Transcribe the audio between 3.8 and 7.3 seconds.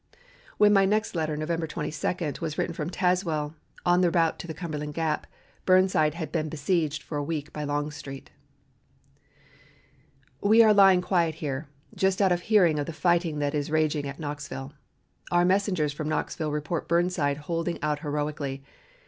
on the route to Cumberland Gap, Burnside had been besieged for a